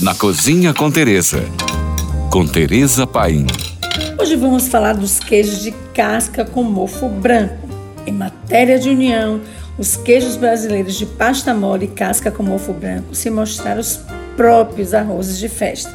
Na 0.00 0.14
Cozinha 0.14 0.72
com 0.72 0.92
Teresa. 0.92 1.44
Com 2.30 2.46
Teresa 2.46 3.04
Paim. 3.04 3.48
Hoje 4.16 4.36
vamos 4.36 4.68
falar 4.68 4.92
dos 4.92 5.18
queijos 5.18 5.60
de 5.60 5.72
casca 5.92 6.44
com 6.44 6.62
mofo 6.62 7.08
branco. 7.08 7.68
Em 8.06 8.12
matéria 8.12 8.78
de 8.78 8.90
união, 8.90 9.40
os 9.76 9.96
queijos 9.96 10.36
brasileiros 10.36 10.94
de 10.94 11.04
pasta 11.04 11.52
mole 11.52 11.86
e 11.86 11.88
casca 11.88 12.30
com 12.30 12.44
mofo 12.44 12.72
branco 12.72 13.12
se 13.12 13.28
mostraram 13.28 13.80
os 13.80 13.98
próprios 14.36 14.94
arrozes 14.94 15.36
de 15.36 15.48
festa, 15.48 15.92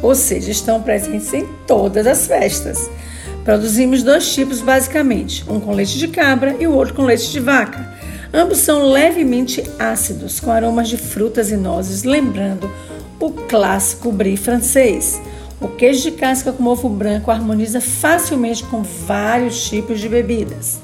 ou 0.00 0.14
seja, 0.14 0.50
estão 0.50 0.80
presentes 0.80 1.34
em 1.34 1.46
todas 1.66 2.06
as 2.06 2.26
festas. 2.26 2.90
Produzimos 3.44 4.02
dois 4.02 4.32
tipos 4.34 4.62
basicamente, 4.62 5.44
um 5.46 5.60
com 5.60 5.74
leite 5.74 5.98
de 5.98 6.08
cabra 6.08 6.56
e 6.58 6.66
o 6.66 6.72
outro 6.72 6.94
com 6.94 7.04
leite 7.04 7.30
de 7.30 7.38
vaca. 7.38 7.92
Ambos 8.32 8.60
são 8.60 8.90
levemente 8.90 9.62
ácidos, 9.78 10.40
com 10.40 10.50
aromas 10.50 10.88
de 10.88 10.96
frutas 10.96 11.50
e 11.50 11.56
nozes, 11.58 12.02
lembrando 12.02 12.70
o 13.22 13.30
clássico 13.30 14.10
brie 14.10 14.36
francês. 14.36 15.22
O 15.60 15.68
queijo 15.68 16.02
de 16.02 16.10
casca 16.10 16.52
com 16.52 16.60
mofo 16.60 16.88
branco 16.88 17.30
harmoniza 17.30 17.80
facilmente 17.80 18.64
com 18.64 18.82
vários 18.82 19.68
tipos 19.68 20.00
de 20.00 20.08
bebidas. 20.08 20.80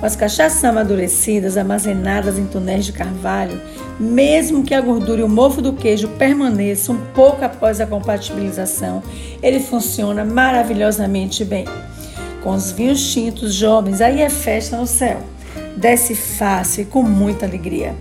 Com 0.00 0.04
as 0.04 0.16
cachaças 0.16 0.64
amadurecidas, 0.64 1.56
armazenadas 1.56 2.38
em 2.38 2.46
tonéis 2.46 2.86
de 2.86 2.92
carvalho, 2.92 3.60
mesmo 4.00 4.64
que 4.64 4.74
a 4.74 4.80
gordura 4.80 5.20
e 5.20 5.24
o 5.24 5.28
mofo 5.28 5.62
do 5.62 5.72
queijo 5.72 6.08
permaneçam 6.08 6.96
um 6.96 7.06
pouco 7.14 7.44
após 7.44 7.80
a 7.80 7.86
compatibilização, 7.86 9.00
ele 9.40 9.60
funciona 9.60 10.24
maravilhosamente 10.24 11.44
bem. 11.44 11.66
Com 12.42 12.50
os 12.50 12.72
vinhos 12.72 13.12
tintos 13.12 13.54
jovens, 13.54 14.00
aí 14.00 14.22
é 14.22 14.28
festa 14.28 14.76
no 14.76 14.88
céu. 14.88 15.20
Desce 15.76 16.16
fácil 16.16 16.82
e 16.82 16.86
com 16.86 17.04
muita 17.04 17.46
alegria. 17.46 17.94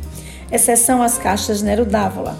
Exceção 0.51 1.03
as 1.03 1.19
caixas 1.19 1.61
Nero 1.61 1.85
Dávola, 1.85 2.35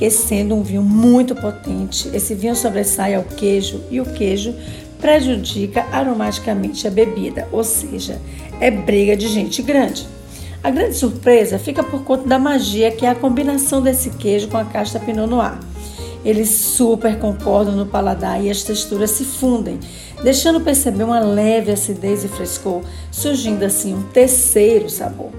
que 0.00 0.08
sendo 0.08 0.54
um 0.54 0.62
vinho 0.62 0.82
muito 0.82 1.34
potente, 1.34 2.08
esse 2.14 2.34
vinho 2.34 2.56
sobressai 2.56 3.14
ao 3.14 3.22
queijo 3.22 3.82
e 3.90 4.00
o 4.00 4.06
queijo 4.06 4.54
prejudica 4.98 5.84
aromaticamente 5.92 6.88
a 6.88 6.90
bebida, 6.90 7.46
ou 7.52 7.62
seja, 7.62 8.18
é 8.60 8.70
briga 8.70 9.14
de 9.14 9.28
gente 9.28 9.60
grande. 9.60 10.06
A 10.64 10.70
grande 10.70 10.94
surpresa 10.94 11.58
fica 11.58 11.82
por 11.82 12.02
conta 12.02 12.26
da 12.26 12.38
magia 12.38 12.90
que 12.90 13.04
é 13.04 13.10
a 13.10 13.14
combinação 13.14 13.82
desse 13.82 14.08
queijo 14.08 14.48
com 14.48 14.56
a 14.56 14.64
casta 14.64 14.98
Pinot 14.98 15.28
Noir. 15.28 15.58
Eles 16.24 16.50
super 16.50 17.18
concordam 17.18 17.74
no 17.74 17.86
paladar 17.86 18.42
e 18.44 18.50
as 18.50 18.62
texturas 18.62 19.10
se 19.10 19.24
fundem, 19.24 19.78
deixando 20.22 20.60
perceber 20.60 21.04
uma 21.04 21.18
leve 21.18 21.72
acidez 21.72 22.24
e 22.24 22.28
frescor, 22.28 22.82
surgindo 23.10 23.64
assim 23.64 23.94
um 23.94 24.02
terceiro 24.02 24.90
sabor. 24.90 25.30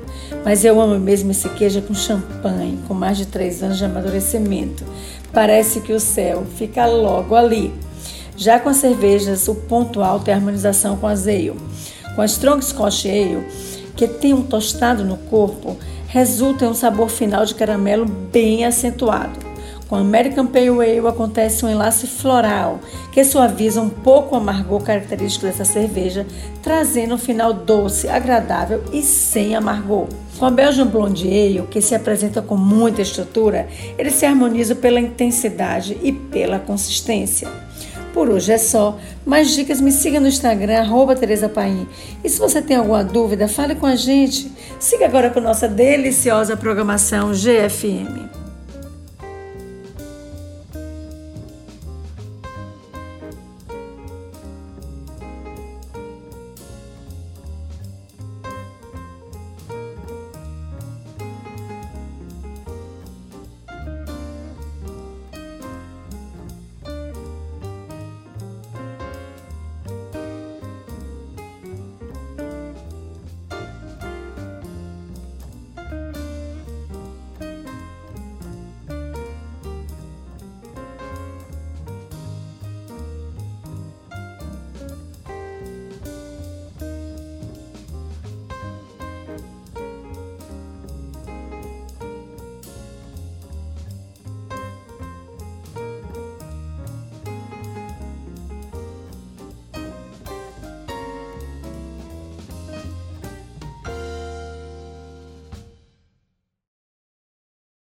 Mas 0.44 0.66
eu 0.66 0.82
amo 0.82 1.00
mesmo 1.00 1.32
esse 1.32 1.48
queijo 1.50 1.82
com 1.84 1.94
champanhe, 1.94 2.80
com 2.88 2.94
mais 2.94 3.18
de 3.18 3.28
três 3.28 3.62
anos 3.62 3.78
de 3.78 3.86
amadurecimento. 3.86 4.84
Parece 5.32 5.82
que 5.82 5.94
o 5.94 6.00
céu 6.00 6.46
fica 6.58 6.86
logo 6.86 7.36
ali. 7.36 7.72
Já 8.36 8.60
com 8.60 8.70
as 8.70 8.78
cervejas, 8.78 9.48
o 9.48 9.54
ponto 9.54 10.02
alto 10.02 10.30
é 10.30 10.34
a 10.34 10.36
harmonização 10.36 10.98
com 10.98 11.06
a 11.06 11.12
ale. 11.12 11.56
Com 12.16 12.22
a 12.22 12.26
Strong 12.26 12.66
Scotch 12.66 13.06
Ale, 13.06 13.46
que 13.96 14.08
tem 14.08 14.34
um 14.34 14.42
tostado 14.42 15.06
no 15.06 15.16
corpo, 15.16 15.78
resulta 16.08 16.66
em 16.66 16.70
um 16.70 16.74
sabor 16.74 17.08
final 17.08 17.46
de 17.46 17.54
caramelo 17.54 18.06
bem 18.06 18.66
acentuado. 18.66 19.51
Com 19.92 19.98
American 19.98 20.48
Pale 20.48 20.70
Ale 20.70 21.06
acontece 21.06 21.66
um 21.66 21.70
enlace 21.70 22.08
floral 22.08 22.80
que 23.12 23.26
suaviza 23.26 23.82
um 23.82 23.90
pouco 23.90 24.34
o 24.34 24.38
amargor 24.38 24.82
característico 24.82 25.46
dessa 25.46 25.66
cerveja, 25.66 26.26
trazendo 26.64 27.16
um 27.16 27.18
final 27.18 27.52
doce, 27.52 28.08
agradável 28.08 28.82
e 28.94 29.02
sem 29.02 29.54
amargor. 29.54 30.08
Com 30.40 30.46
a 30.46 30.50
Belgian 30.50 30.88
Blonde 30.88 31.28
Ale, 31.28 31.68
que 31.70 31.82
se 31.82 31.94
apresenta 31.94 32.42
com 32.42 32.56
muita 32.56 33.02
estrutura, 33.02 33.68
ele 33.98 34.12
se 34.12 34.26
harmoniza 34.26 34.76
pela 34.76 34.98
intensidade 34.98 35.98
e 36.02 36.14
pela 36.14 36.58
consistência. 36.58 37.50
Por 38.14 38.30
hoje 38.30 38.54
é 38.54 38.58
só. 38.58 38.98
Mais 39.26 39.54
dicas, 39.54 39.82
me 39.82 39.92
siga 39.92 40.22
no 40.22 40.28
Instagram, 40.30 40.80
arroba 40.80 41.18
Tereza 41.18 41.50
Paim. 41.50 41.86
E 42.24 42.30
se 42.30 42.40
você 42.40 42.62
tem 42.62 42.78
alguma 42.78 43.04
dúvida, 43.04 43.46
fale 43.46 43.76
com 43.76 43.86
a 43.86 43.98
gente. 43.98 44.50
Siga 44.80 45.06
agora 45.06 45.30
com 45.30 45.42
nossa 45.42 45.68
deliciosa 45.68 46.56
programação 46.56 47.34
GFM. 47.34 48.41